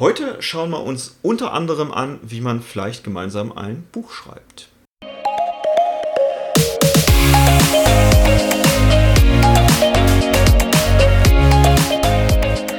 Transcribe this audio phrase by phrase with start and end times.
[0.00, 4.68] Heute schauen wir uns unter anderem an, wie man vielleicht gemeinsam ein Buch schreibt.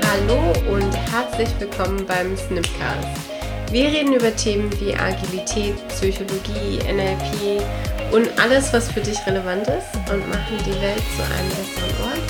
[0.07, 3.05] Hallo und herzlich willkommen beim Snipcast.
[3.69, 7.61] Wir reden über Themen wie Agilität, Psychologie, NLP
[8.13, 12.23] und alles, was für dich relevant ist und machen die Welt zu einem besseren Ort.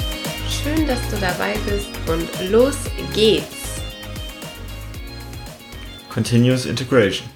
[0.49, 2.77] Schön, dass du dabei bist und los
[3.13, 3.58] geht's.
[6.19, 7.29] Continuous Integration.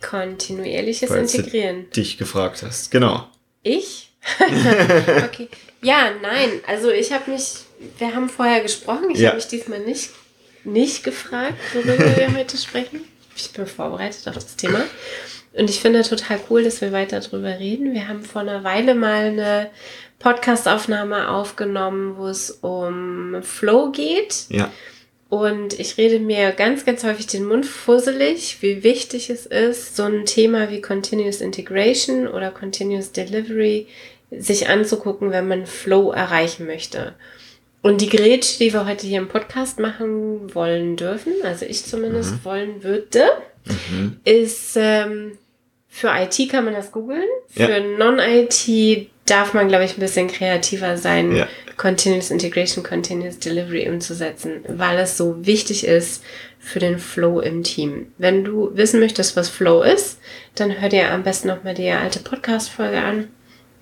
[0.00, 1.90] Kontinuierliches Falls du Integrieren.
[1.90, 2.90] Dich gefragt hast.
[2.90, 3.28] Genau.
[3.62, 4.10] Ich?
[5.22, 5.50] okay.
[5.82, 6.48] Ja, nein.
[6.66, 7.56] Also ich habe mich,
[7.98, 9.10] wir haben vorher gesprochen.
[9.12, 9.28] Ich Ja.
[9.28, 10.08] habe mich diesmal nicht,
[10.64, 13.02] nicht gefragt, worüber wir heute sprechen.
[13.36, 14.80] Ich bin vorbereitet auf das Thema.
[15.52, 17.92] Und ich finde total cool, dass wir weiter drüber reden.
[17.92, 19.70] Wir haben vor einer Weile mal eine
[20.20, 24.46] Podcastaufnahme aufgenommen, wo es um Flow geht.
[24.48, 24.70] Ja.
[25.28, 30.04] Und ich rede mir ganz, ganz häufig den Mund fusselig, wie wichtig es ist, so
[30.04, 33.88] ein Thema wie Continuous Integration oder Continuous Delivery
[34.30, 37.14] sich anzugucken, wenn man Flow erreichen möchte.
[37.82, 42.44] Und die Grätsche, die wir heute hier im Podcast machen wollen dürfen, also ich zumindest
[42.44, 43.22] wollen würde,
[43.90, 44.20] Mhm.
[44.24, 45.38] ist ähm,
[45.88, 47.24] für IT kann man das googeln.
[47.56, 47.66] Ja.
[47.66, 51.48] Für Non-IT darf man, glaube ich, ein bisschen kreativer sein, Ja.
[51.76, 56.24] Continuous Integration, Continuous Delivery umzusetzen, weil es so wichtig ist
[56.58, 58.06] für den Flow im Team.
[58.16, 60.18] Wenn du wissen möchtest, was Flow ist,
[60.54, 63.28] dann hör dir am besten nochmal die alte Podcast-Folge an.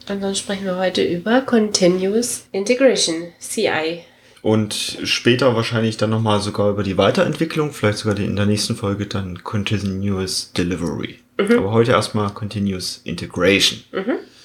[0.06, 4.00] Ansonsten sprechen wir heute über Continuous Integration, CI.
[4.42, 9.06] Und später wahrscheinlich dann nochmal sogar über die Weiterentwicklung, vielleicht sogar in der nächsten Folge
[9.06, 11.20] dann Continuous Delivery.
[11.39, 13.81] Aber heute erstmal Continuous Integration.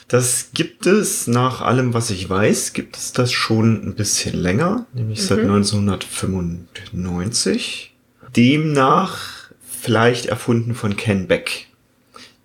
[0.10, 4.88] Das gibt es, nach allem, was ich weiß, gibt es das schon ein bisschen länger,
[4.92, 7.94] nämlich seit 1995.
[8.36, 11.68] Demnach vielleicht erfunden von Ken Beck,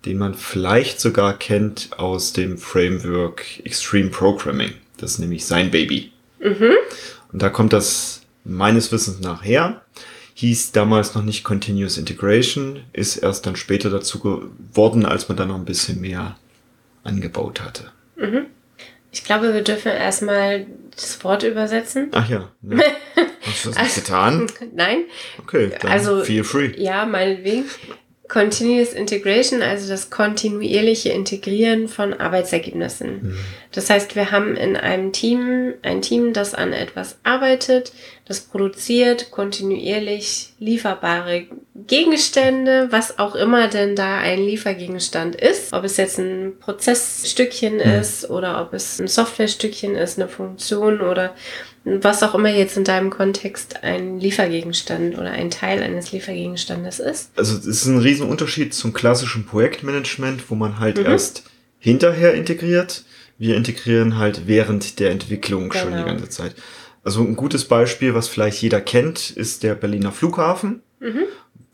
[0.05, 4.73] den man vielleicht sogar kennt aus dem Framework Extreme Programming.
[4.97, 6.11] Das ist nämlich sein Baby.
[7.33, 9.81] Und da kommt das meines Wissens nach her.
[10.35, 15.47] Hieß damals noch nicht Continuous Integration, ist erst dann später dazu geworden, als man da
[15.47, 16.37] noch ein bisschen mehr
[17.05, 17.91] angebaut hatte.
[19.11, 22.09] Ich glaube, wir dürfen erstmal das Wort übersetzen.
[22.11, 22.49] Ach ja.
[22.61, 22.83] Ne?
[23.45, 24.47] Hast du das nicht getan?
[24.73, 25.05] Nein,
[25.39, 26.73] Okay, dann Also- feel free.
[26.77, 27.65] Ja, meinetwegen.
[28.27, 33.37] Continuous Integration, also das kontinuierliche Integrieren von Arbeitsergebnissen.
[33.71, 37.91] Das heißt, wir haben in einem Team ein Team, das an etwas arbeitet,
[38.25, 45.73] das produziert kontinuierlich lieferbare Gegenstände, was auch immer denn da ein Liefergegenstand ist.
[45.73, 51.35] Ob es jetzt ein Prozessstückchen ist oder ob es ein Softwarestückchen ist, eine Funktion oder
[51.85, 57.29] was auch immer jetzt in deinem Kontext ein Liefergegenstand oder ein Teil eines Liefergegenstandes ist.
[57.35, 61.43] Also es ist ein Riesenunterschied zum klassischen Projektmanagement, wo man halt erst
[61.77, 63.05] hinterher integriert.
[63.37, 66.05] Wir integrieren halt während der Entwicklung schon die Genau.
[66.07, 66.55] ganze Zeit.
[67.03, 70.81] Also ein gutes Beispiel, was vielleicht jeder kennt, ist der Berliner Flughafen,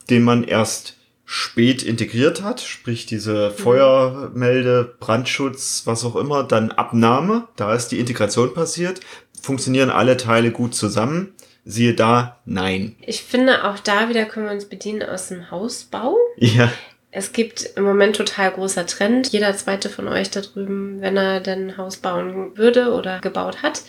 [0.10, 7.48] den man erst spät integriert hat, sprich diese Feuermelde, Brandschutz, was auch immer, dann Abnahme,
[7.56, 9.00] da ist die Integration passiert,
[9.41, 11.34] funktionieren alle Teile gut zusammen.
[11.66, 12.96] Siehe da, nein.
[13.02, 16.16] Ich finde, auch da wieder können wir uns bedienen aus dem Hausbau.
[16.38, 16.72] Ja,
[17.12, 19.28] Es gibt im Moment total großer Trend.
[19.31, 23.81] Jeder zweite von euch da drüben, wenn er denn Haus bauen würde oder gebaut hat,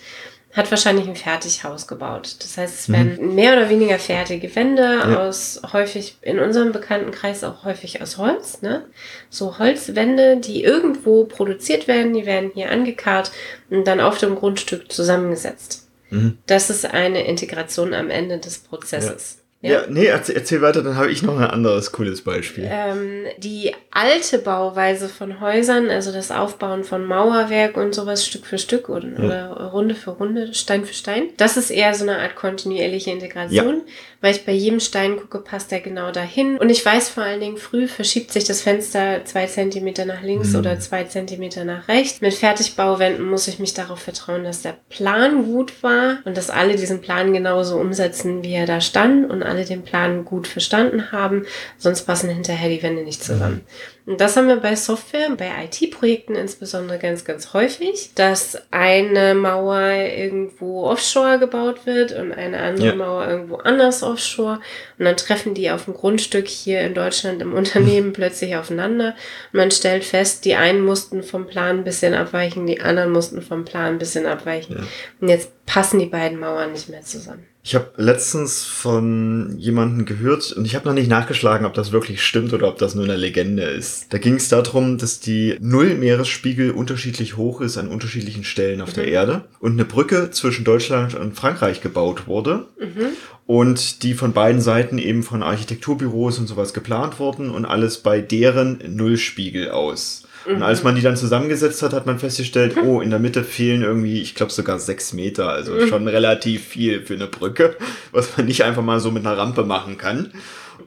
[0.52, 2.36] hat wahrscheinlich ein Fertighaus gebaut.
[2.40, 5.26] Das heißt, es werden mehr oder weniger fertige Wände Ja.
[5.26, 8.84] aus häufig, in unserem Bekanntenkreis auch häufig aus Holz, ne?
[9.30, 13.32] So Holzwände, die irgendwo produziert werden, die werden hier angekarrt
[13.70, 15.88] und dann auf dem Grundstück zusammengesetzt.
[16.10, 16.36] Mhm.
[16.46, 19.36] Das ist eine Integration am Ende des Prozesses.
[19.38, 19.41] Ja,
[19.88, 22.68] nee, erzähl, erzähl weiter, dann habe ich noch ein anderes cooles Beispiel.
[22.68, 28.58] Ähm, die alte Bauweise von Häusern, also das Aufbauen von Mauerwerk und sowas Stück für
[28.58, 32.34] Stück oder, oder Runde für Runde, Stein für Stein, das ist eher so eine Art
[32.34, 33.82] kontinuierliche Integration,
[34.22, 36.56] weil ich bei jedem Stein gucke, passt der genau dahin.
[36.56, 40.54] Und ich weiß vor allen Dingen, früh verschiebt sich das Fenster zwei Zentimeter nach links
[40.54, 42.20] oder zwei Zentimeter nach rechts.
[42.20, 46.76] Mit Fertigbauwänden muss ich mich darauf vertrauen, dass der Plan gut war und dass alle
[46.76, 51.44] diesen Plan genauso umsetzen, wie er da stand und alle den Plan gut verstanden haben.
[51.76, 53.62] Sonst passen hinterher die Wände nicht zusammen.
[54.04, 59.80] Und das haben wir bei Software, bei IT-Projekten insbesondere ganz, ganz häufig, dass eine Mauer
[59.80, 62.94] irgendwo offshore gebaut wird und eine andere Ja.
[62.96, 64.60] Mauer irgendwo anders offshore.
[64.98, 69.14] Und dann treffen die auf dem Grundstück hier in Deutschland im Unternehmen plötzlich aufeinander.
[69.52, 73.40] Und man stellt fest, die einen mussten vom Plan ein bisschen abweichen, die anderen mussten
[73.40, 74.78] vom Plan ein bisschen abweichen.
[74.78, 74.84] Ja.
[75.20, 77.46] Und jetzt passen die beiden Mauern nicht mehr zusammen.
[77.64, 82.20] Ich habe letztens von jemandem gehört und ich habe noch nicht nachgeschlagen, ob das wirklich
[82.20, 84.12] stimmt oder ob das nur eine Legende ist.
[84.12, 88.94] Da ging es darum, dass die Nullmeeresspiegel unterschiedlich hoch ist an unterschiedlichen Stellen auf mhm.
[88.94, 92.66] der Erde und eine Brücke zwischen Deutschland und Frankreich gebaut wurde.
[92.80, 93.06] Mhm.
[93.46, 98.20] Und die von beiden Seiten eben von Architekturbüros und sowas geplant wurden und alles bei
[98.20, 100.24] deren Nullspiegel aus.
[100.46, 100.62] Und mhm.
[100.62, 104.20] als man die dann zusammengesetzt hat, hat man festgestellt, oh, in der Mitte fehlen irgendwie,
[104.20, 105.88] ich glaube sogar sechs Meter, also mhm.
[105.88, 107.76] schon relativ viel für eine Brücke,
[108.10, 110.32] was man nicht einfach mal so mit einer Rampe machen kann.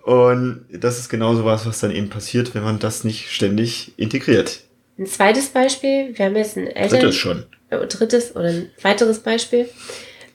[0.03, 3.93] Und das ist genau so was, was dann eben passiert, wenn man das nicht ständig
[3.97, 4.61] integriert.
[4.97, 6.99] Ein zweites Beispiel, wir haben jetzt ein Eltern...
[6.99, 7.43] Drittes schon.
[7.69, 9.67] Äh, drittes oder ein weiteres Beispiel.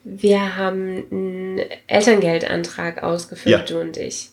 [0.03, 3.65] Wir haben einen Elterngeldantrag ausgefüllt, ja.
[3.65, 4.29] du und ich.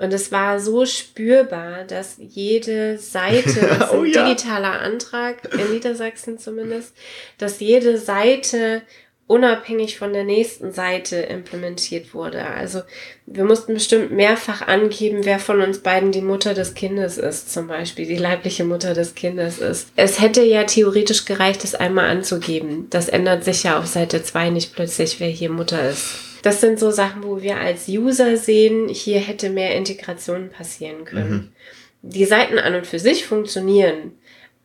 [0.00, 4.24] Und es war so spürbar, dass jede Seite, das ist oh, ein ja.
[4.24, 6.94] digitaler Antrag, in Niedersachsen zumindest,
[7.36, 8.80] dass jede Seite
[9.26, 12.46] unabhängig von der nächsten Seite implementiert wurde.
[12.46, 12.80] Also
[13.26, 17.68] wir mussten bestimmt mehrfach angeben, wer von uns beiden die Mutter des Kindes ist, zum
[17.68, 19.88] Beispiel die leibliche Mutter des Kindes ist.
[19.96, 22.88] Es hätte ja theoretisch gereicht, es einmal anzugeben.
[22.90, 26.29] Das ändert sich ja auf Seite 2 nicht plötzlich, wer hier Mutter ist.
[26.42, 31.30] Das sind so Sachen, wo wir als User sehen, hier hätte mehr Integration passieren können.
[31.30, 31.48] Mhm.
[32.02, 34.12] Die Seiten an und für sich funktionieren,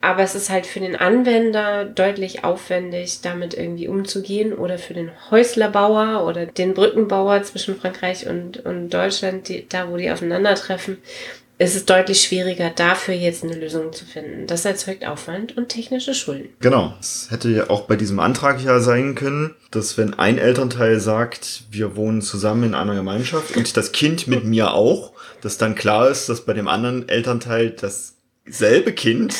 [0.01, 5.09] aber es ist halt für den Anwender deutlich aufwendig, damit irgendwie umzugehen oder für den
[5.31, 10.99] Häuslerbauer oder den Brückenbauer zwischen Frankreich und, und Deutschland, die, da wo die aufeinandertreffen,
[11.57, 14.45] ist es deutlich schwieriger, dafür jetzt eine Lösung zu finden.
[14.45, 16.49] Das erzeugt Aufwand und technische Schulden.
[16.59, 16.93] Genau.
[16.99, 21.63] Es hätte ja auch bei diesem Antrag ja sein können, dass wenn ein Elternteil sagt,
[21.71, 26.09] wir wohnen zusammen in einer Gemeinschaft und das Kind mit mir auch, dass dann klar
[26.09, 29.35] ist, dass bei dem anderen Elternteil dasselbe Kind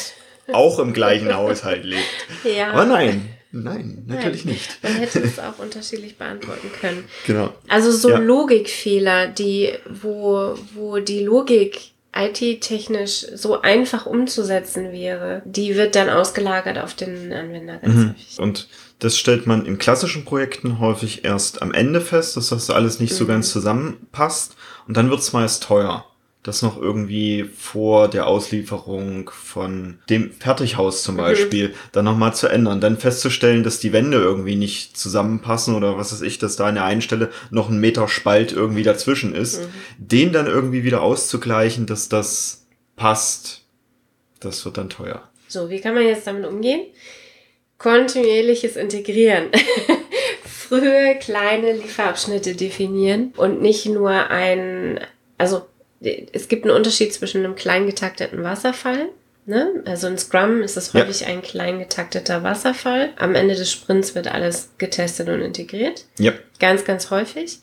[0.54, 2.04] auch im gleichen Haushalt lebt.
[2.44, 2.72] Ja.
[2.72, 4.56] Aber nein, Nein, natürlich Nein.
[4.56, 4.84] nicht.
[4.84, 7.06] Man hätte es auch unterschiedlich beantworten können.
[7.26, 7.54] Genau.
[7.70, 8.18] Also so ja.
[8.18, 16.78] Logikfehler, die, wo, wo die Logik IT-technisch so einfach umzusetzen wäre, die wird dann ausgelagert
[16.78, 18.10] auf den Anwender ganz mhm.
[18.10, 18.40] häufig.
[18.40, 18.68] Und
[19.00, 23.12] das stellt man in klassischen Projekten häufig erst am Ende fest, dass das alles nicht
[23.14, 23.18] mhm.
[23.18, 24.56] so ganz zusammenpasst
[24.88, 26.06] und dann wird es meist teuer
[26.46, 31.20] das noch irgendwie vor der Auslieferung von dem Fertighaus zum mhm.
[31.20, 31.74] Beispiel mhm.
[31.92, 32.80] dann nochmal zu ändern.
[32.80, 36.76] Dann festzustellen, dass die Wände irgendwie nicht zusammenpassen oder was weiß ich, dass da an
[36.76, 39.62] der einen Stelle noch ein Meter Spalt irgendwie dazwischen ist.
[39.62, 39.68] Mhm.
[39.98, 43.64] Den dann irgendwie wieder auszugleichen, dass das passt,
[44.40, 45.28] das wird dann teuer.
[45.48, 46.82] So, wie kann man jetzt damit umgehen?
[47.80, 49.46] Kontinuierliches Integrieren.
[50.46, 55.00] Frühe kleine Lieferabschnitte definieren und nicht nur ein,
[55.40, 55.64] also
[56.06, 59.10] es gibt einen Unterschied zwischen einem klein getakteten Wasserfall.
[59.48, 59.84] Ne?
[59.86, 61.28] Also in Scrum ist es häufig ja.
[61.28, 63.10] ein klein getakteter Wasserfall.
[63.18, 66.06] Am Ende des Sprints wird alles getestet und integriert.
[66.18, 66.34] Ja.
[66.60, 67.60] Ganz, ganz häufig.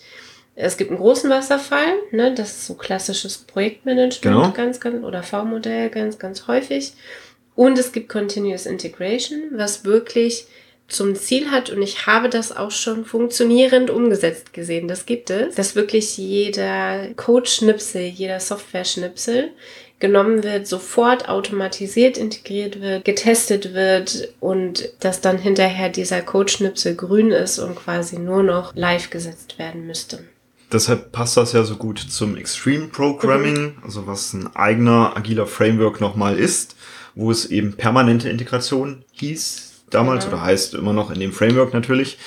[0.55, 2.35] Es gibt einen großen Wasserfall, ne?
[2.35, 4.53] das ist so klassisches Projektmanagement, genau.
[4.53, 6.93] ganz, ganz, oder V-Modell, ganz, ganz häufig.
[7.55, 10.47] Und es gibt Continuous Integration, was wirklich
[10.93, 15.55] zum Ziel hat, und ich habe das auch schon funktionierend umgesetzt gesehen, das gibt es,
[15.55, 19.50] dass wirklich jeder Code-Schnipsel, jeder Software-Schnipsel
[19.99, 27.31] genommen wird, sofort automatisiert integriert wird, getestet wird und dass dann hinterher dieser Code-Schnipsel grün
[27.31, 30.25] ist und quasi nur noch live gesetzt werden müsste.
[30.73, 33.75] Deshalb passt das ja so gut zum Extreme Programming, mhm.
[33.85, 36.76] also was ein eigener agiler Framework nochmal ist,
[37.14, 40.37] wo es eben permanente Integration hieß, damals genau.
[40.37, 42.18] oder heißt immer noch in dem Framework natürlich.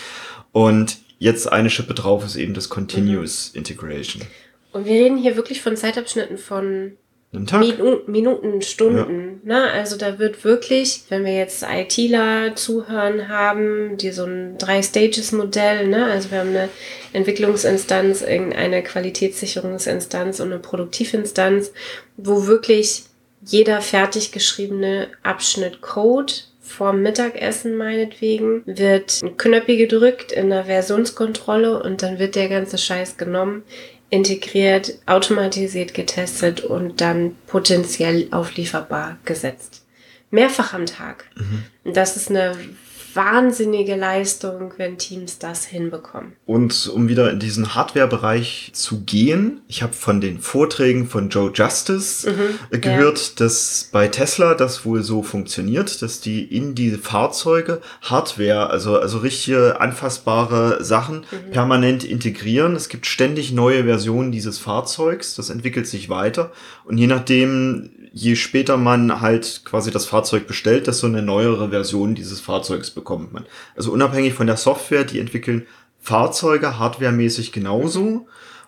[0.52, 3.60] Und jetzt eine Schippe drauf ist eben das Continuous mhm.
[3.60, 4.24] Integration.
[4.72, 6.98] Und wir reden hier wirklich von Zeitabschnitten von
[7.32, 9.42] Minu Minuten, Stunden.
[9.46, 9.60] Ja.
[9.60, 9.72] Ne?
[9.72, 16.06] Also da wird wirklich, wenn wir jetzt ITler zuhören haben, die so ein Drei-Stages-Modell, ne?
[16.06, 16.70] also wir haben eine
[17.14, 21.72] Entwicklungsinstanz, irgendeine Qualitätssicherungsinstanz und eine Produktivinstanz,
[22.18, 23.04] wo wirklich
[23.44, 26.34] jeder fertig geschriebene Abschnitt Code
[26.66, 32.78] vorm Mittagessen meinetwegen, wird ein Knöppi gedrückt in der Versionskontrolle und dann wird der ganze
[32.78, 33.64] Scheiß genommen,
[34.10, 39.86] integriert, automatisiert getestet und dann potenziell auflieferbar gesetzt.
[40.32, 41.26] Mehrfach am Tag.
[41.36, 41.94] Mhm.
[41.94, 42.56] Das ist eine
[43.16, 46.34] wahnsinnige Leistung, wenn Teams das hinbekommen.
[46.46, 51.52] Und um wieder in diesen Hardware-Bereich zu gehen, ich habe von den Vorträgen von Joe
[51.54, 53.34] Justice mhm, gehört, ja.
[53.38, 59.20] dass bei Tesla das wohl so funktioniert, dass die in diese Fahrzeuge Hardware, also, also
[59.20, 61.52] richtige anfassbare Sachen mhm.
[61.52, 62.76] permanent integrieren.
[62.76, 66.52] Es gibt ständig neue Versionen dieses Fahrzeugs, das entwickelt sich weiter
[66.84, 72.16] und je nachdem, je später man halt quasi das Fahrzeug bestellt, desto eine neuere Version
[72.16, 73.46] dieses Fahrzeugs bekommt man.
[73.76, 75.68] Also unabhängig von der Software, die entwickeln
[76.00, 78.26] Fahrzeuge hardwaremäßig genauso.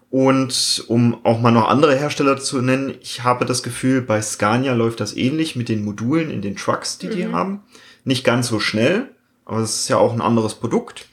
[0.10, 4.74] Und um auch mal noch andere Hersteller zu nennen, ich habe das Gefühl, bei Scania
[4.74, 7.12] läuft das ähnlich mit den Modulen in den Trucks, die mhm.
[7.12, 7.64] die haben.
[8.04, 11.08] Nicht ganz so schnell, aber es ist ja auch ein anderes Produkt.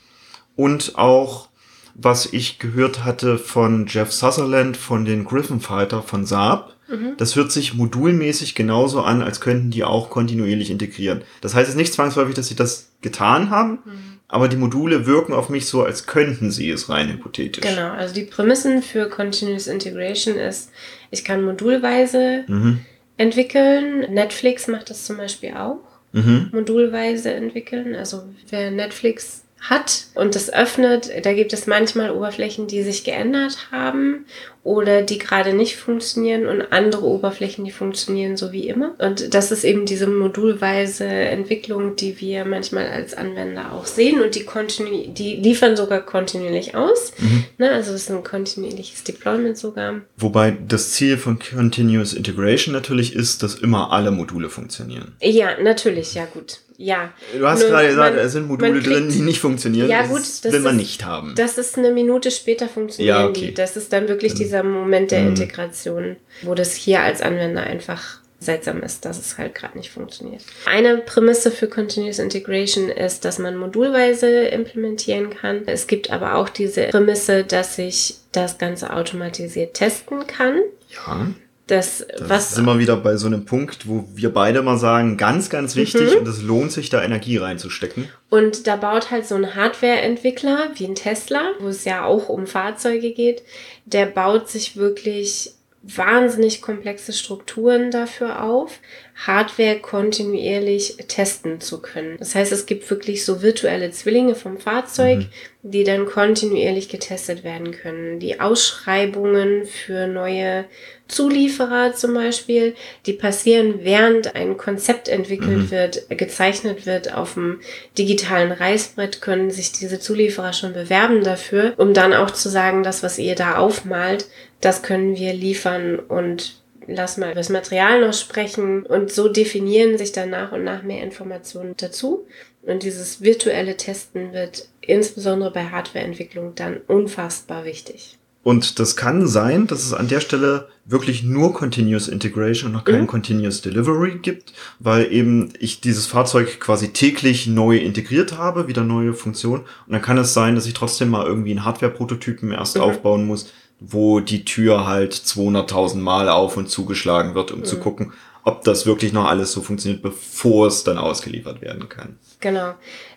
[0.56, 1.50] Und auch,
[1.94, 7.16] was ich gehört hatte von Jeff Sutherland von den Griffin Fighter von Saab, mhm.
[7.16, 11.22] das hört sich modulmäßig genauso an, als könnten die auch kontinuierlich integrieren.
[11.40, 15.32] Das heißt es nicht zwangsläufig, dass sie das getan haben, mhm aber die Module wirken
[15.32, 17.62] auf mich so, als könnten sie es rein hypothetisch.
[17.62, 20.72] Genau, also die Prämissen für Continuous Integration ist,
[21.12, 22.80] ich kann modulweise mhm.
[23.16, 24.12] entwickeln.
[24.12, 25.78] Netflix macht das zum Beispiel auch.
[26.10, 26.48] Mhm.
[26.52, 27.94] Modulweise entwickeln.
[27.94, 33.68] Also wer Netflix hat und das öffnet, da gibt es manchmal Oberflächen, die sich geändert
[33.72, 34.26] haben
[34.62, 38.94] oder die gerade nicht funktionieren und andere Oberflächen, die funktionieren so wie immer.
[38.98, 44.34] Und das ist eben diese modulweise Entwicklung, die wir manchmal als Anwender auch sehen und
[44.34, 47.12] die, kontinu die liefern sogar kontinuierlich aus.
[47.18, 47.44] Mhm.
[47.58, 50.00] Ne, also das ist ein kontinuierliches Deployment sogar.
[50.16, 55.14] Wobei das Ziel von Continuous Integration natürlich ist, dass immer alle Module funktionieren.
[55.20, 56.60] Ja, natürlich, ja gut.
[56.76, 57.12] Ja.
[57.38, 59.88] Du hast gerade gesagt, es sind Module kriegt, drin, die nicht funktionieren.
[59.88, 61.34] Ja, gut, das will man ist, nicht haben.
[61.36, 63.48] Das ist eine Minute später funktionieren ja, okay.
[63.48, 63.54] die.
[63.54, 65.28] Das ist dann wirklich diese dieser Moment der mhm.
[65.28, 70.42] Integration, wo das hier als Anwender einfach seltsam ist, dass es halt gerade nicht funktioniert.
[70.66, 75.62] Eine Prämisse für Continuous Integration ist, dass man modulweise implementieren kann.
[75.66, 80.60] Es gibt aber auch diese Prämisse, dass ich das Ganze automatisiert testen kann.
[80.90, 81.28] Ja.
[81.66, 85.16] Das, das was sind wir wieder bei so einem Punkt, wo wir beide mal sagen,
[85.16, 86.20] ganz, ganz wichtig mhm.
[86.20, 88.08] und es lohnt sich, da Energie reinzustecken.
[88.28, 92.46] Und da baut halt so ein Hardware-Entwickler wie ein Tesla, wo es ja auch um
[92.46, 93.42] Fahrzeuge geht,
[93.86, 95.54] der baut sich wirklich
[95.86, 98.80] wahnsinnig komplexe Strukturen dafür auf,
[99.26, 102.16] Hardware kontinuierlich testen zu können.
[102.18, 105.28] Das heißt, es gibt wirklich so virtuelle Zwillinge vom Fahrzeug, mhm.
[105.62, 108.18] die dann kontinuierlich getestet werden können.
[108.18, 110.64] Die Ausschreibungen für neue
[111.06, 115.70] Zulieferer zum Beispiel, die passieren, während ein Konzept entwickelt mhm.
[115.70, 117.60] wird, gezeichnet wird auf dem
[117.98, 123.02] digitalen Reißbrett, können sich diese Zulieferer schon bewerben dafür, um dann auch zu sagen, das,
[123.02, 124.26] was ihr da aufmalt,
[124.62, 128.84] das können wir liefern und lass mal das Material noch sprechen.
[128.84, 132.26] Und so definieren sich dann nach und nach mehr Informationen dazu.
[132.62, 138.18] Und dieses virtuelle Testen wird insbesondere bei Hardwareentwicklung dann unfassbar wichtig.
[138.44, 142.84] Und das kann sein, dass es an der Stelle wirklich nur Continuous Integration und noch
[142.84, 143.06] kein mhm.
[143.06, 149.14] Continuous Delivery gibt, weil eben ich dieses Fahrzeug quasi täglich neu integriert habe, wieder neue
[149.14, 149.62] Funktionen.
[149.86, 152.82] Und dann kann es sein, dass ich trotzdem mal irgendwie einen Hardware-Prototypen erst mhm.
[152.82, 157.64] aufbauen muss, wo die Tür halt 200.000 Mal auf und zugeschlagen wird, um mhm.
[157.64, 158.12] zu gucken,
[158.44, 162.18] ob das wirklich noch alles so funktioniert, bevor es dann ausgeliefert werden kann.
[162.40, 162.74] Genau.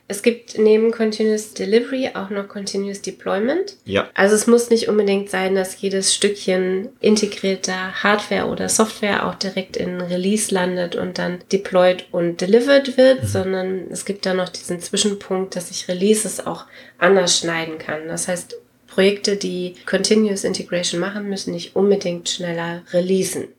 [0.09, 3.75] Es gibt neben Continuous Delivery auch noch Continuous Deployment.
[3.83, 4.09] Ja.
[4.13, 9.75] Also es muss nicht unbedingt sein, dass jedes Stückchen integrierter Hardware oder Software auch direkt
[9.75, 13.27] in Release landet und dann deployed und delivered wird, mhm.
[13.27, 16.65] sondern es gibt da noch diesen Zwischenpunkt, dass ich Releases auch
[16.97, 18.07] anders schneiden kann.
[18.07, 18.55] Das heißt,
[18.87, 23.49] Projekte, die Continuous Integration machen, müssen nicht unbedingt schneller releasen.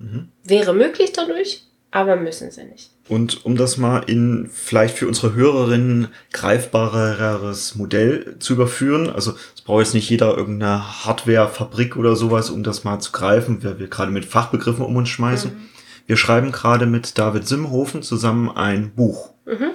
[0.00, 0.28] Mhm.
[0.42, 2.90] Wäre möglich dadurch, aber müssen sie nicht.
[3.08, 9.60] Und um das mal in vielleicht für unsere Hörerinnen greifbareres Modell zu überführen, also es
[9.60, 13.88] braucht jetzt nicht jeder irgendeine Hardwarefabrik oder sowas, um das mal zu greifen, wer wir
[13.88, 15.50] gerade mit Fachbegriffen um uns schmeißen.
[15.50, 15.56] Mhm.
[16.06, 19.32] Wir schreiben gerade mit David Simhofen zusammen ein Buch.
[19.44, 19.72] Mhm.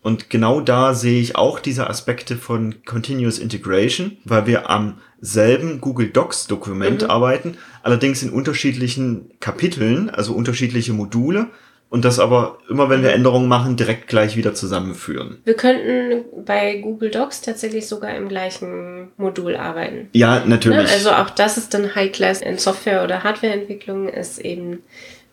[0.00, 5.80] Und genau da sehe ich auch diese Aspekte von Continuous Integration, weil wir am selben
[5.80, 7.10] Google Docs Dokument mhm.
[7.10, 11.48] arbeiten, allerdings in unterschiedlichen Kapiteln, also unterschiedliche Module
[11.90, 15.38] und das aber immer, wenn wir Änderungen machen, direkt gleich wieder zusammenführen.
[15.44, 20.08] Wir könnten bei Google Docs tatsächlich sogar im gleichen Modul arbeiten.
[20.12, 20.86] Ja, natürlich.
[20.86, 20.92] Ne?
[20.92, 24.80] Also auch das ist dann High Class in Software- oder Hardwareentwicklung, ist eben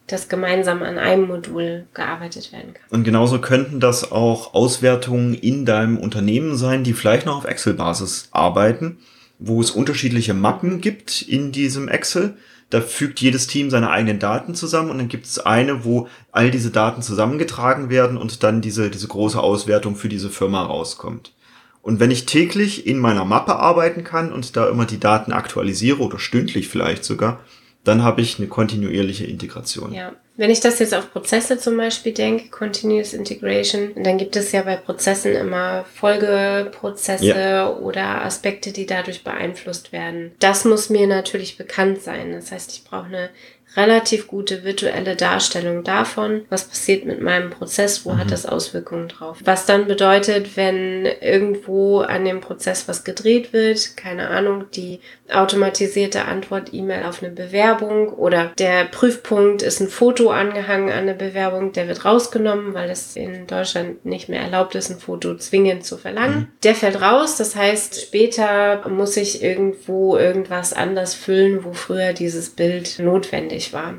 [0.08, 2.84] dass gemeinsam an einem Modul gearbeitet werden kann.
[2.92, 8.30] Und genauso könnten das auch Auswertungen in deinem Unternehmen sein, die vielleicht noch auf Excel-Basis
[8.32, 9.00] arbeiten,
[9.40, 12.38] wo es unterschiedliche Mappen gibt in diesem Excel.
[12.70, 16.52] Da fügt jedes Team seine eigenen Daten zusammen und dann gibt es eine, wo all
[16.52, 21.34] diese Daten zusammengetragen werden und dann diese, diese große Auswertung für diese Firma rauskommt.
[21.82, 26.00] Und wenn ich täglich in meiner Mappe arbeiten kann und da immer die Daten aktualisiere
[26.00, 27.42] oder stündlich vielleicht sogar,
[27.84, 29.94] dann habe ich eine kontinuierliche Integration.
[29.94, 34.52] Ja, Wenn ich das jetzt auf Prozesse zum Beispiel denke, Continuous Integration, dann gibt es
[34.52, 37.74] ja bei Prozessen immer Folgeprozesse ja.
[37.74, 40.34] oder Aspekte, die dadurch beeinflusst werden.
[40.40, 42.34] Das muss mir natürlich bekannt sein.
[42.34, 43.30] Das heißt, ich brauche eine
[43.76, 48.18] relativ gute virtuelle Darstellung davon, was passiert mit meinem Prozess, wo mhm.
[48.20, 49.38] hat das Auswirkungen drauf.
[49.44, 55.00] Was dann bedeutet, wenn irgendwo an dem Prozess was gedreht wird, keine Ahnung, die
[55.32, 61.74] automatisierte Antwort-E-Mail auf eine Bewerbung oder der Prüfpunkt ist ein Foto angehangen an eine Bewerbung,
[61.74, 65.98] der wird rausgenommen, weil es in Deutschland nicht mehr erlaubt ist, ein Foto zwingend zu
[65.98, 66.36] verlangen.
[66.36, 66.48] Mhm.
[66.64, 72.52] Der fällt raus, das heißt, später muss ich irgendwo irgendwas anders füllen, wo früher dieses
[72.52, 73.96] Bild notwendig war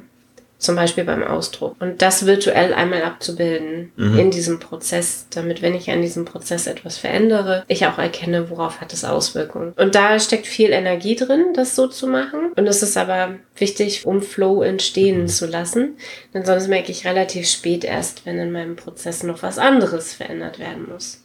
[0.58, 1.76] zum Beispiel beim Ausdruck.
[1.80, 4.18] Und das virtuell einmal abzubilden mhm.
[4.18, 8.80] in diesem Prozess, damit, wenn ich an diesem Prozess etwas verändere, ich auch erkenne, worauf
[8.80, 9.72] hat es Auswirkungen.
[9.76, 12.52] Und da steckt viel Energie drin, das so zu machen.
[12.56, 15.28] Und es ist aber wichtig, um Flow entstehen mhm.
[15.28, 15.96] zu lassen.
[16.32, 20.58] Denn sonst merke ich relativ spät erst, wenn in meinem Prozess noch was anderes verändert
[20.58, 21.20] werden muss.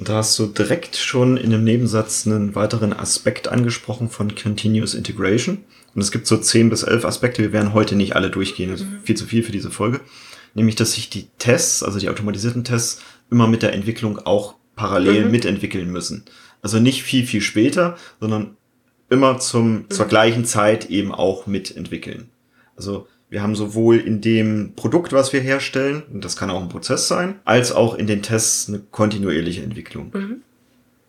[0.00, 5.64] Da hast du direkt schon in dem Nebensatz einen weiteren Aspekt angesprochen von Continuous Integration.
[5.94, 8.84] Und es gibt so zehn bis elf Aspekte, wir werden heute nicht alle durchgehen, also
[9.04, 10.00] viel zu viel für diese Folge.
[10.54, 15.26] Nämlich, dass sich die Tests, also die automatisierten Tests, immer mit der Entwicklung auch parallel
[15.26, 15.30] mhm.
[15.30, 16.24] mitentwickeln müssen.
[16.60, 18.56] Also nicht viel, viel später, sondern
[19.10, 19.90] immer zum, mhm.
[19.90, 22.28] zur gleichen Zeit eben auch mitentwickeln.
[22.76, 26.68] Also wir haben sowohl in dem Produkt, was wir herstellen, und das kann auch ein
[26.68, 30.10] Prozess sein, als auch in den Tests eine kontinuierliche Entwicklung.
[30.12, 30.42] Mhm.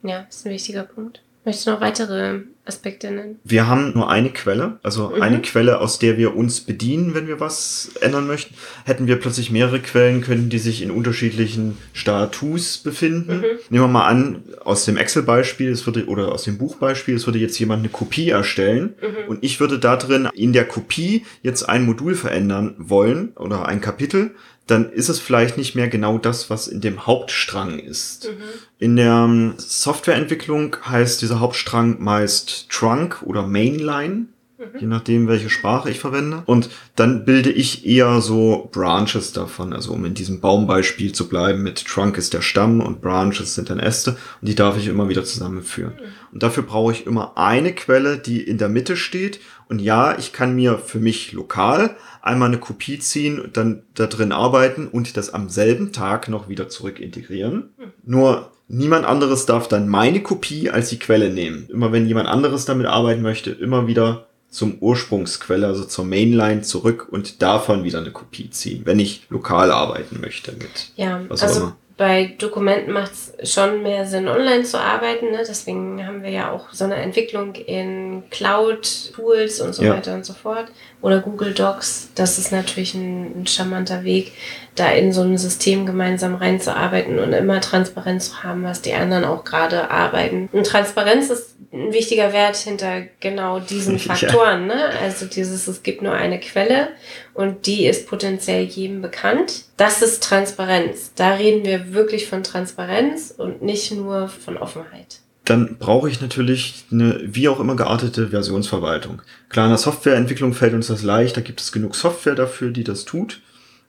[0.07, 1.21] Ja, ist ein wichtiger Punkt.
[1.45, 3.39] Möchtest du noch weitere Aspekte nennen?
[3.43, 5.21] Wir haben nur eine Quelle, also mhm.
[5.21, 8.55] eine Quelle, aus der wir uns bedienen, wenn wir was ändern möchten.
[8.85, 13.37] Hätten wir plötzlich mehrere Quellen, könnten die sich in unterschiedlichen Status befinden.
[13.37, 13.43] Mhm.
[13.69, 15.77] Nehmen wir mal an, aus dem Excel-Beispiel,
[16.07, 19.29] oder aus dem Buchbeispiel, es würde jetzt jemand eine Kopie erstellen mhm.
[19.29, 23.81] und ich würde da drin in der Kopie jetzt ein Modul verändern wollen oder ein
[23.81, 24.31] Kapitel
[24.67, 28.29] dann ist es vielleicht nicht mehr genau das, was in dem Hauptstrang ist.
[28.29, 28.43] Mhm.
[28.79, 34.79] In der ähm, Softwareentwicklung heißt dieser Hauptstrang meist Trunk oder Mainline, mhm.
[34.79, 36.43] je nachdem, welche Sprache ich verwende.
[36.45, 41.63] Und dann bilde ich eher so Branches davon, also um in diesem Baumbeispiel zu bleiben,
[41.63, 45.09] mit Trunk ist der Stamm und Branches sind dann Äste und die darf ich immer
[45.09, 45.93] wieder zusammenführen.
[45.93, 46.33] Mhm.
[46.33, 49.39] Und dafür brauche ich immer eine Quelle, die in der Mitte steht.
[49.69, 54.07] Und ja, ich kann mir für mich lokal einmal eine Kopie ziehen und dann da
[54.07, 57.69] drin arbeiten und das am selben Tag noch wieder zurück integrieren.
[57.77, 57.91] Mhm.
[58.05, 61.67] Nur niemand anderes darf dann meine Kopie als die Quelle nehmen.
[61.69, 67.07] Immer wenn jemand anderes damit arbeiten möchte, immer wieder zum Ursprungsquelle, also zur Mainline zurück
[67.09, 71.73] und davon wieder eine Kopie ziehen, wenn ich lokal arbeiten möchte mit ja, was also
[71.95, 75.31] bei Dokumenten macht es schon mehr Sinn, online zu arbeiten.
[75.31, 75.43] Ne?
[75.47, 79.95] Deswegen haben wir ja auch so eine Entwicklung in Cloud-Tools und so ja.
[79.95, 80.65] weiter und so fort.
[81.03, 82.11] Oder Google Docs.
[82.15, 84.31] Das ist natürlich ein, ein charmanter Weg,
[84.75, 89.25] da in so ein System gemeinsam reinzuarbeiten und immer Transparenz zu haben, was die anderen
[89.25, 90.47] auch gerade arbeiten.
[90.53, 94.69] Und Transparenz ist ein wichtiger Wert hinter genau diesen Faktoren.
[94.69, 94.75] Ja.
[94.75, 94.89] Ne?
[95.01, 96.87] Also dieses, es gibt nur eine Quelle
[97.33, 99.65] und die ist potenziell jedem bekannt.
[99.75, 101.11] Das ist Transparenz.
[101.15, 105.19] Da reden wir wirklich von Transparenz und nicht nur von Offenheit.
[105.45, 109.21] Dann brauche ich natürlich eine wie auch immer geartete Versionsverwaltung.
[109.49, 112.83] Klar, in der Softwareentwicklung fällt uns das leicht, da gibt es genug Software dafür, die
[112.83, 113.41] das tut.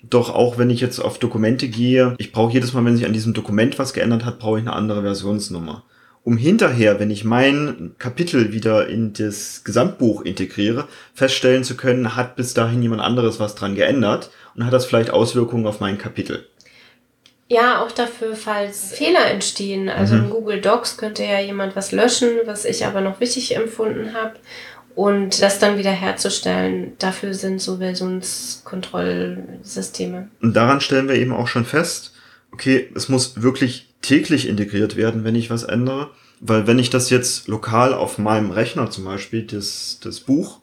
[0.03, 3.13] Doch auch wenn ich jetzt auf Dokumente gehe, ich brauche jedes Mal, wenn sich an
[3.13, 5.85] diesem Dokument was geändert hat, brauche ich eine andere Versionsnummer
[6.25, 12.35] um hinterher, wenn ich mein Kapitel wieder in das Gesamtbuch integriere, feststellen zu können, hat
[12.35, 16.47] bis dahin jemand anderes was dran geändert und hat das vielleicht Auswirkungen auf mein Kapitel.
[17.49, 19.91] Ja, auch dafür, falls Fehler entstehen.
[19.91, 20.25] Also mhm.
[20.25, 24.35] in Google Docs könnte ja jemand was löschen, was ich aber noch wichtig empfunden habe.
[24.95, 30.29] Und das dann wieder herzustellen, dafür sind so Versionskontrollsysteme.
[30.41, 32.15] Und daran stellen wir eben auch schon fest,
[32.53, 36.11] okay, es muss wirklich täglich integriert werden, wenn ich was ändere.
[36.41, 40.61] Weil wenn ich das jetzt lokal auf meinem Rechner zum Beispiel, das, das Buch,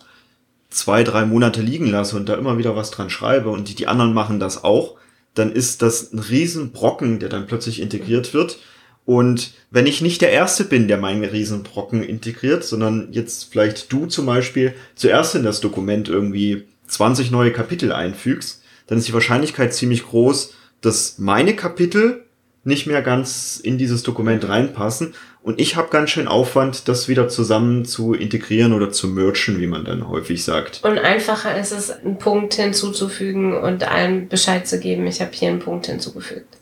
[0.70, 3.88] zwei, drei Monate liegen lasse und da immer wieder was dran schreibe und die, die
[3.88, 4.96] anderen machen das auch,
[5.34, 8.60] dann ist das ein Riesenbrocken, der dann plötzlich integriert wird.
[9.06, 14.06] Und wenn ich nicht der Erste bin, der meinen Riesenbrocken integriert, sondern jetzt vielleicht du
[14.06, 19.74] zum Beispiel zuerst in das Dokument irgendwie 20 neue Kapitel einfügst, dann ist die Wahrscheinlichkeit
[19.74, 22.26] ziemlich groß, dass meine Kapitel
[22.64, 25.14] nicht mehr ganz in dieses Dokument reinpassen.
[25.44, 29.68] Und ich habe ganz schön Aufwand, das wieder zusammen zu integrieren oder zu merchen, wie
[29.68, 30.82] man dann häufig sagt.
[30.84, 35.50] Und einfacher ist es, einen Punkt hinzuzufügen und allen Bescheid zu geben, ich habe hier
[35.50, 36.58] einen Punkt hinzugefügt.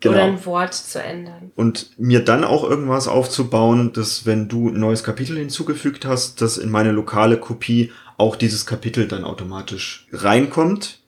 [0.00, 0.14] Genau.
[0.14, 1.52] Oder ein Wort zu ändern.
[1.56, 6.58] Und mir dann auch irgendwas aufzubauen, dass wenn du ein neues Kapitel hinzugefügt hast, dass
[6.58, 11.00] in meine lokale Kopie auch dieses Kapitel dann automatisch reinkommt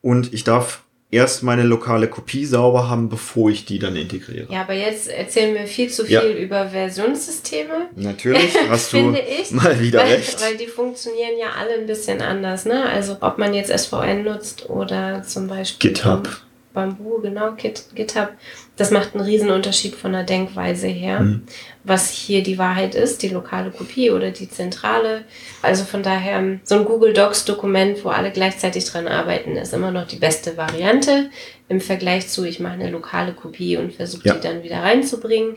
[0.00, 4.52] und ich darf erst meine lokale Kopie sauber haben, bevor ich die dann integriere.
[4.52, 6.30] Ja, aber jetzt erzählen wir viel zu viel ja.
[6.30, 7.88] über Versionssysteme.
[7.96, 10.40] Natürlich, hast du ich, mal wieder weil, recht.
[10.42, 12.66] Weil die funktionieren ja alle ein bisschen anders.
[12.66, 12.84] Ne?
[12.84, 16.28] Also ob man jetzt SVN nutzt oder zum Beispiel GitHub.
[16.78, 18.28] Bamboo, genau, Git, GitHub.
[18.76, 21.18] Das macht einen riesen Unterschied von der Denkweise her.
[21.18, 21.42] Mhm.
[21.82, 25.24] Was hier die Wahrheit ist, die lokale Kopie oder die zentrale.
[25.60, 29.90] Also von daher, so ein Google Docs Dokument, wo alle gleichzeitig dran arbeiten, ist immer
[29.90, 31.30] noch die beste Variante
[31.68, 34.34] im Vergleich zu, ich mache eine lokale Kopie und versuche ja.
[34.34, 35.56] die dann wieder reinzubringen.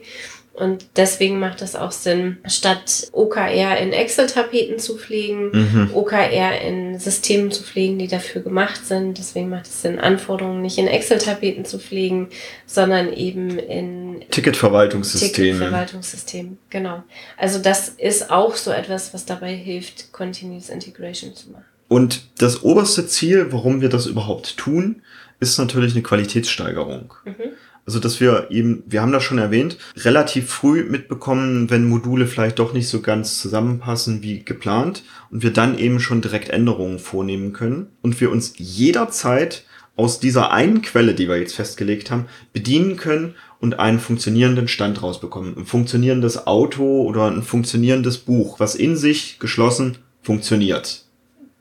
[0.54, 5.90] Und deswegen macht es auch Sinn, statt OKR in Excel-Tapeten zu pflegen, mhm.
[5.94, 9.18] OKR in Systemen zu pflegen, die dafür gemacht sind.
[9.18, 12.28] Deswegen macht es Sinn, Anforderungen nicht in Excel-Tapeten zu pflegen,
[12.66, 15.54] sondern eben in Ticketverwaltungssystemen.
[15.54, 17.04] Ticketverwaltungssystemen, genau.
[17.38, 21.66] Also das ist auch so etwas, was dabei hilft, Continuous Integration zu machen.
[21.88, 25.02] Und das oberste Ziel, warum wir das überhaupt tun,
[25.40, 27.14] ist natürlich eine Qualitätssteigerung.
[27.26, 27.54] Mhm.
[27.86, 32.60] Also, dass wir eben, wir haben das schon erwähnt, relativ früh mitbekommen, wenn Module vielleicht
[32.60, 37.54] doch nicht so ganz zusammenpassen wie geplant und wir dann eben schon direkt Änderungen vornehmen
[37.54, 39.66] können und wir uns jederzeit
[39.96, 45.02] aus dieser einen Quelle, die wir jetzt festgelegt haben, bedienen können und einen funktionierenden Stand
[45.04, 45.58] rausbekommen.
[45.58, 51.06] Ein funktionierendes Auto oder ein funktionierendes Buch, was in sich geschlossen funktioniert.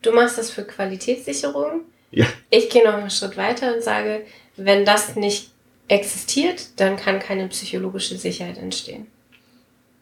[0.03, 1.83] Du machst das für Qualitätssicherung.
[2.11, 2.27] Ja.
[2.51, 4.23] Ich gehe noch einen Schritt weiter und sage,
[4.57, 5.51] wenn das nicht
[5.91, 9.07] existiert, dann kann keine psychologische Sicherheit entstehen.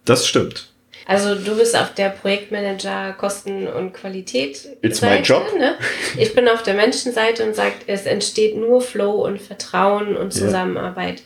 [0.04, 0.68] Das stimmt.
[1.06, 5.58] Also du bist auf der Projektmanager Kosten und Qualität It's Seite, my job.
[5.58, 5.76] Ne?
[6.18, 11.20] Ich bin auf der Menschenseite und sagt, es entsteht nur Flow und Vertrauen und Zusammenarbeit,
[11.20, 11.24] ja.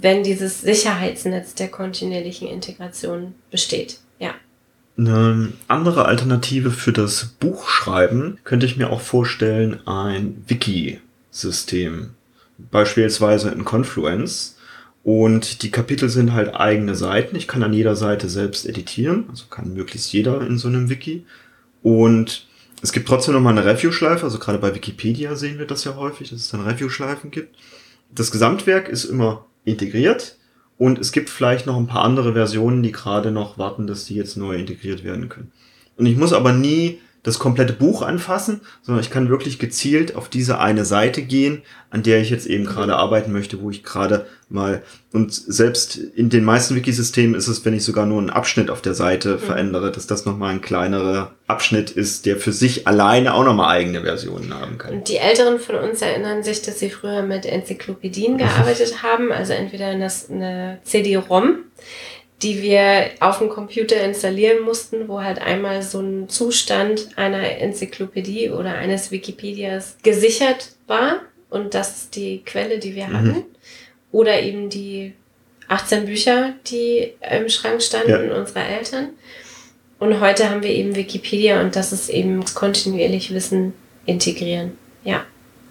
[0.00, 3.98] wenn dieses Sicherheitsnetz der kontinuierlichen Integration besteht.
[4.20, 4.34] Ja.
[4.96, 12.10] Eine andere Alternative für das Buchschreiben könnte ich mir auch vorstellen, ein Wiki-System
[12.58, 14.56] beispielsweise in Confluence.
[15.02, 17.36] Und die Kapitel sind halt eigene Seiten.
[17.36, 19.26] Ich kann an jeder Seite selbst editieren.
[19.30, 21.24] Also kann möglichst jeder in so einem Wiki.
[21.82, 22.46] Und
[22.82, 24.24] es gibt trotzdem nochmal eine Review-Schleife.
[24.24, 27.56] Also gerade bei Wikipedia sehen wir das ja häufig, dass es dann Review-Schleifen gibt.
[28.12, 30.36] Das Gesamtwerk ist immer integriert.
[30.78, 34.14] Und es gibt vielleicht noch ein paar andere Versionen, die gerade noch warten, dass die
[34.14, 35.52] jetzt neu integriert werden können.
[35.96, 40.28] Und ich muss aber nie das komplette Buch anfassen, sondern ich kann wirklich gezielt auf
[40.28, 44.26] diese eine Seite gehen, an der ich jetzt eben gerade arbeiten möchte, wo ich gerade
[44.48, 48.70] mal und selbst in den meisten Wikisystemen ist es, wenn ich sogar nur einen Abschnitt
[48.70, 49.38] auf der Seite mhm.
[49.40, 54.02] verändere, dass das nochmal ein kleinerer Abschnitt ist, der für sich alleine auch nochmal eigene
[54.02, 55.02] Versionen haben kann.
[55.02, 59.90] Die Älteren von uns erinnern sich, dass sie früher mit Enzyklopädien gearbeitet haben, also entweder
[59.90, 61.65] in das, eine CD-ROM,
[62.42, 68.50] die wir auf dem Computer installieren mussten, wo halt einmal so ein Zustand einer Enzyklopädie
[68.50, 71.20] oder eines Wikipedias gesichert war.
[71.48, 73.12] Und das ist die Quelle, die wir mhm.
[73.14, 73.44] hatten.
[74.12, 75.14] Oder eben die
[75.68, 78.36] 18 Bücher, die im Schrank standen ja.
[78.36, 79.10] unserer Eltern.
[79.98, 83.72] Und heute haben wir eben Wikipedia und das ist eben kontinuierlich Wissen
[84.04, 84.76] integrieren.
[85.04, 85.24] Ja,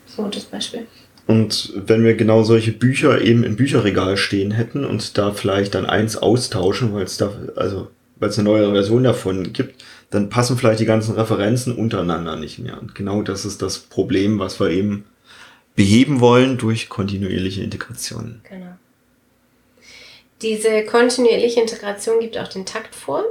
[0.08, 0.88] so das Beispiel.
[1.28, 5.86] Und wenn wir genau solche Bücher eben im Bücherregal stehen hätten und da vielleicht dann
[5.86, 10.58] eins austauschen, weil es da, also, weil es eine neue Version davon gibt, dann passen
[10.58, 12.80] vielleicht die ganzen Referenzen untereinander nicht mehr.
[12.80, 15.06] Und genau das ist das Problem, was wir eben
[15.76, 18.42] beheben wollen durch kontinuierliche Integration.
[18.48, 18.78] Genau.
[20.42, 23.24] Diese kontinuierliche Integration gibt auch den Takt vor.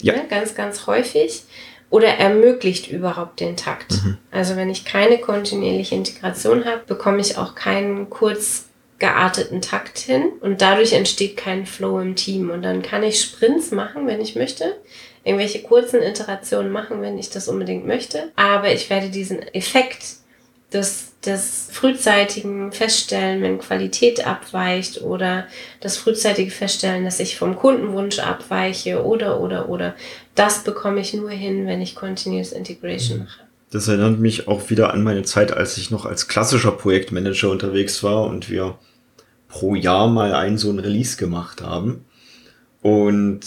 [0.00, 0.14] Ja.
[0.14, 0.22] ja.
[0.22, 1.44] Ne, ganz, ganz häufig
[1.90, 3.92] oder ermöglicht überhaupt den Takt.
[3.92, 4.18] Mhm.
[4.30, 8.66] Also wenn ich keine kontinuierliche Integration habe, bekomme ich auch keinen kurz
[9.00, 12.50] gearteten Takt hin und dadurch entsteht kein Flow im Team.
[12.50, 14.76] Und dann kann ich Sprints machen, wenn ich möchte,
[15.24, 18.30] irgendwelche kurzen Iterationen machen, wenn ich das unbedingt möchte.
[18.36, 20.04] Aber ich werde diesen Effekt
[20.72, 25.46] des, des frühzeitigen Feststellen, wenn Qualität abweicht oder
[25.80, 29.94] das frühzeitige Feststellen, dass ich vom Kundenwunsch abweiche oder, oder, oder,
[30.34, 33.24] das bekomme ich nur hin, wenn ich Continuous Integration mhm.
[33.24, 33.40] mache.
[33.70, 38.02] Das erinnert mich auch wieder an meine Zeit, als ich noch als klassischer Projektmanager unterwegs
[38.02, 38.78] war und wir
[39.48, 42.04] pro Jahr mal einen so einen Release gemacht haben
[42.82, 43.40] und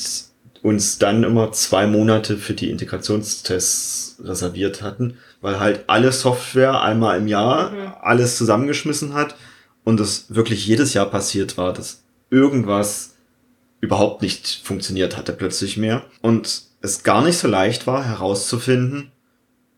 [0.63, 7.19] uns dann immer zwei Monate für die Integrationstests reserviert hatten weil halt alle Software einmal
[7.19, 7.93] im Jahr mhm.
[8.01, 9.35] alles zusammengeschmissen hat
[9.83, 13.15] und es wirklich jedes Jahr passiert war, dass irgendwas
[13.81, 19.11] überhaupt nicht funktioniert hatte plötzlich mehr und es gar nicht so leicht war herauszufinden,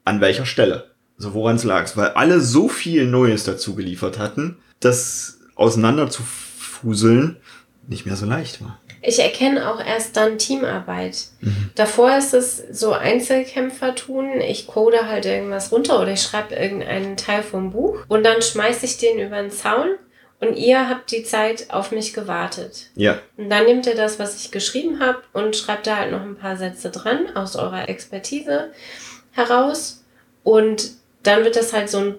[0.05, 0.91] an welcher Stelle.
[1.17, 6.21] Also woran es lag, weil alle so viel Neues dazu geliefert hatten, dass auseinander zu
[6.21, 7.37] fuseln
[7.87, 8.79] nicht mehr so leicht war.
[9.05, 11.27] Ich erkenne auch erst dann Teamarbeit.
[11.41, 11.69] Mhm.
[11.75, 14.41] Davor ist es so Einzelkämpfer tun.
[14.41, 18.85] Ich code halt irgendwas runter oder ich schreibe irgendeinen Teil vom Buch und dann schmeiße
[18.85, 19.89] ich den über den Zaun
[20.39, 22.87] und ihr habt die Zeit auf mich gewartet.
[22.95, 23.19] Ja.
[23.37, 26.37] Und dann nehmt ihr das, was ich geschrieben habe und schreibt da halt noch ein
[26.37, 28.71] paar Sätze dran aus eurer Expertise
[29.31, 30.03] heraus
[30.43, 30.91] und
[31.23, 32.15] dann wird das halt so ein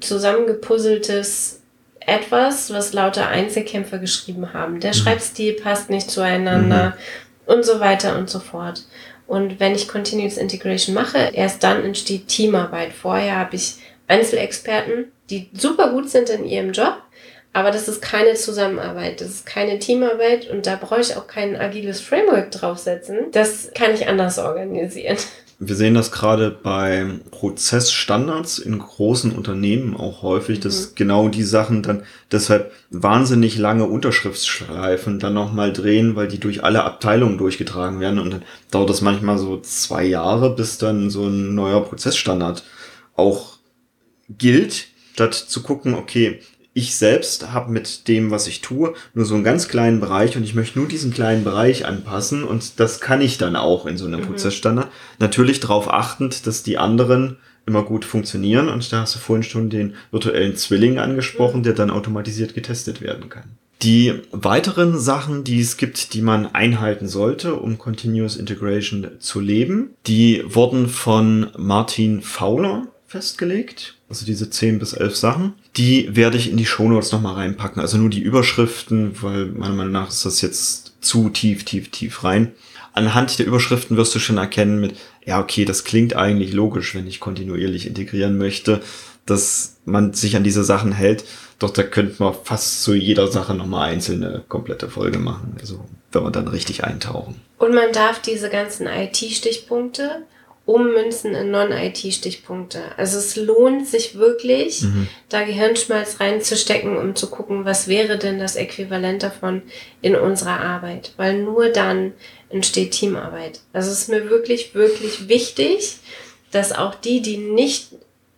[0.00, 1.60] zusammengepuzzeltes
[2.06, 4.80] etwas, was lauter Einzelkämpfer geschrieben haben.
[4.80, 4.94] Der mhm.
[4.94, 7.54] Schreibstil passt nicht zueinander mhm.
[7.54, 8.84] und so weiter und so fort.
[9.26, 12.92] Und wenn ich Continuous Integration mache, erst dann entsteht Teamarbeit.
[12.92, 13.74] Vorher habe ich
[14.06, 17.02] Einzelexperten, die super gut sind in ihrem Job,
[17.52, 21.56] aber das ist keine Zusammenarbeit, das ist keine Teamarbeit und da brauche ich auch kein
[21.56, 23.32] agiles Framework draufsetzen.
[23.32, 25.16] Das kann ich anders organisieren.
[25.58, 30.62] Wir sehen das gerade bei Prozessstandards in großen Unternehmen auch häufig, mhm.
[30.62, 36.62] dass genau die Sachen dann deshalb wahnsinnig lange Unterschriftsschleifen dann nochmal drehen, weil die durch
[36.62, 41.26] alle Abteilungen durchgetragen werden und dann dauert das manchmal so zwei Jahre, bis dann so
[41.26, 42.62] ein neuer Prozessstandard
[43.14, 43.56] auch
[44.28, 46.40] gilt, statt zu gucken, okay,
[46.76, 50.44] ich selbst habe mit dem, was ich tue, nur so einen ganz kleinen Bereich und
[50.44, 54.04] ich möchte nur diesen kleinen Bereich anpassen und das kann ich dann auch in so
[54.04, 54.26] einem mhm.
[54.26, 54.90] Prozessstandard.
[55.18, 59.70] Natürlich darauf achtend, dass die anderen immer gut funktionieren und da hast du vorhin schon
[59.70, 63.44] den virtuellen Zwilling angesprochen, der dann automatisiert getestet werden kann.
[63.80, 69.90] Die weiteren Sachen, die es gibt, die man einhalten sollte, um Continuous Integration zu leben,
[70.06, 73.94] die wurden von Martin Fowler festgelegt.
[74.08, 75.54] Also diese 10 bis 11 Sachen.
[75.76, 77.80] Die werde ich in die Shownotes nochmal reinpacken.
[77.80, 82.24] Also nur die Überschriften, weil meiner Meinung nach ist das jetzt zu tief, tief, tief
[82.24, 82.52] rein.
[82.92, 87.06] Anhand der Überschriften wirst du schon erkennen mit, ja, okay, das klingt eigentlich logisch, wenn
[87.06, 88.80] ich kontinuierlich integrieren möchte,
[89.26, 91.24] dass man sich an diese Sachen hält.
[91.58, 95.56] Doch da könnte man fast zu jeder Sache nochmal einzelne komplette Folge machen.
[95.60, 97.40] Also wenn wir dann richtig eintauchen.
[97.58, 100.22] Und man darf diese ganzen IT-Stichpunkte
[100.66, 102.80] ummünzen in Non-IT-Stichpunkte.
[102.96, 105.08] Also es lohnt sich wirklich, mhm.
[105.28, 109.62] da Gehirnschmalz reinzustecken, um zu gucken, was wäre denn das Äquivalent davon
[110.02, 111.12] in unserer Arbeit.
[111.16, 112.12] Weil nur dann
[112.50, 113.60] entsteht Teamarbeit.
[113.72, 115.98] Also es ist mir wirklich, wirklich wichtig,
[116.50, 117.90] dass auch die, die nicht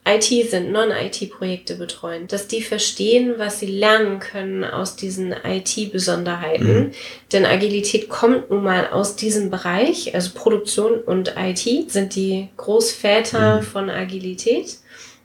[0.09, 6.79] IT sind, Non-IT-Projekte betreuen, dass die verstehen, was sie lernen können aus diesen IT-Besonderheiten.
[6.79, 6.91] Mhm.
[7.33, 13.57] Denn Agilität kommt nun mal aus diesem Bereich, also Produktion und IT sind die Großväter
[13.57, 13.63] mhm.
[13.63, 14.79] von Agilität.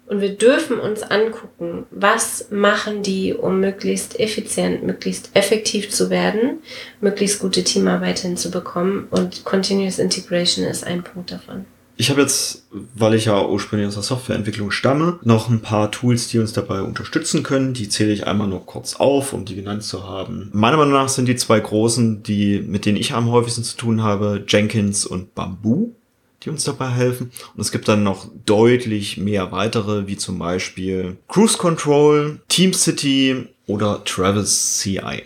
[0.06, 6.60] Und wir dürfen uns angucken, was machen die, um möglichst effizient, möglichst effektiv zu werden,
[7.00, 9.08] möglichst gute Teamarbeit hinzubekommen.
[9.10, 11.66] Und Continuous Integration ist ein Punkt davon.
[11.96, 12.64] Ich habe jetzt,
[12.96, 16.82] weil ich ja ursprünglich aus der Softwareentwicklung stamme, noch ein paar Tools, die uns dabei
[16.82, 17.74] unterstützen können.
[17.74, 20.50] Die zähle ich einmal nur kurz auf, um die genannt zu haben.
[20.54, 24.02] Meiner Meinung nach sind die zwei großen, die, mit denen ich am häufigsten zu tun
[24.02, 25.94] habe, Jenkins und Bamboo,
[26.42, 27.32] die uns dabei helfen.
[27.56, 34.04] Und es gibt dann noch deutlich mehr weitere, wie zum Beispiel Cruise Control, TeamCity oder
[34.04, 35.24] Travis CI.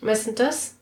[0.00, 0.74] Was sind das?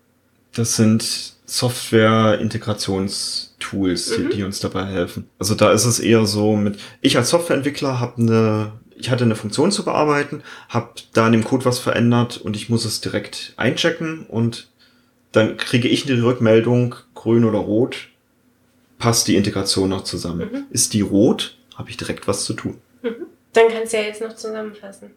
[0.54, 4.30] Das sind Software-Integrationstools, mhm.
[4.30, 5.30] die uns dabei helfen.
[5.38, 9.34] Also da ist es eher so mit, ich als Softwareentwickler habe eine, ich hatte eine
[9.34, 13.54] Funktion zu bearbeiten, habe da in dem Code was verändert und ich muss es direkt
[13.56, 14.68] einchecken und
[15.32, 18.08] dann kriege ich die Rückmeldung, grün oder rot,
[18.98, 20.50] passt die Integration noch zusammen.
[20.52, 20.66] Mhm.
[20.70, 22.76] Ist die rot, habe ich direkt was zu tun.
[23.02, 23.24] Mhm.
[23.54, 25.12] Dann kannst du ja jetzt noch zusammenfassen.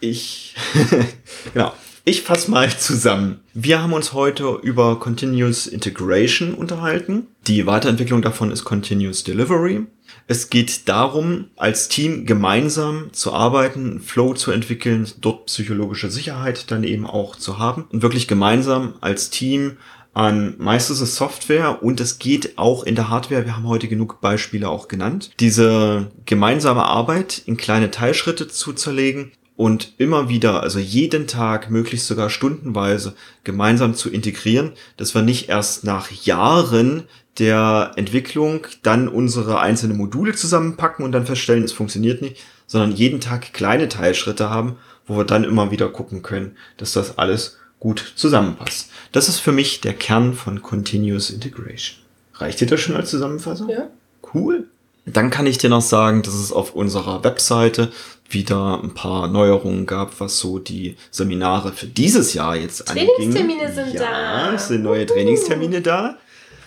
[0.00, 0.54] Ich,
[1.54, 1.72] genau.
[2.08, 3.40] Ich fasse mal zusammen.
[3.52, 7.26] Wir haben uns heute über Continuous Integration unterhalten.
[7.48, 9.86] Die Weiterentwicklung davon ist Continuous Delivery.
[10.28, 16.84] Es geht darum, als Team gemeinsam zu arbeiten, Flow zu entwickeln, dort psychologische Sicherheit dann
[16.84, 19.76] eben auch zu haben und wirklich gemeinsam als Team
[20.14, 23.46] an meistens ist Software und es geht auch in der Hardware.
[23.46, 25.32] Wir haben heute genug Beispiele auch genannt.
[25.40, 32.06] Diese gemeinsame Arbeit in kleine Teilschritte zu zerlegen und immer wieder, also jeden Tag, möglichst
[32.06, 33.14] sogar stundenweise
[33.44, 37.04] gemeinsam zu integrieren, dass wir nicht erst nach Jahren
[37.38, 43.20] der Entwicklung dann unsere einzelnen Module zusammenpacken und dann feststellen, es funktioniert nicht, sondern jeden
[43.20, 48.12] Tag kleine Teilschritte haben, wo wir dann immer wieder gucken können, dass das alles gut
[48.16, 48.90] zusammenpasst.
[49.12, 51.98] Das ist für mich der Kern von Continuous Integration.
[52.34, 53.68] Reicht dir das schon als Zusammenfassung?
[53.68, 53.88] Ja.
[54.34, 54.66] Cool.
[55.06, 57.92] Dann kann ich dir noch sagen, dass es auf unserer Webseite
[58.30, 63.08] wieder ein paar Neuerungen gab, was so die Seminare für dieses Jahr jetzt anging.
[63.16, 64.54] Trainingstermine sind ja, da.
[64.54, 66.18] es sind neue Trainingstermine da.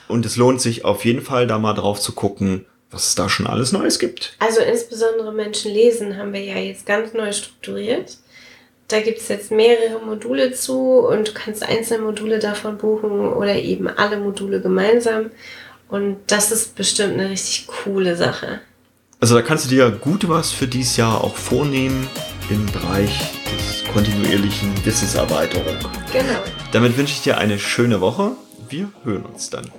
[0.07, 3.29] Und es lohnt sich auf jeden Fall, da mal drauf zu gucken, was es da
[3.29, 4.35] schon alles Neues gibt.
[4.39, 8.17] Also insbesondere Menschen lesen haben wir ja jetzt ganz neu strukturiert.
[8.87, 13.55] da gibt es jetzt mehrere Module zu und du kannst einzelne Module davon buchen oder
[13.55, 15.29] eben alle Module gemeinsam.
[15.89, 18.61] Und das ist bestimmt eine richtig coole Sache.
[19.21, 22.07] Also da kannst du dir gut was für dieses Jahr auch vornehmen
[22.49, 23.19] im Bereich
[23.51, 25.75] des kontinuierlichen Wissenserweiterung.
[26.13, 26.39] Genau.
[26.71, 28.31] Damit wünsche ich dir eine schöne Woche.
[28.69, 29.69] Wir hören uns dann.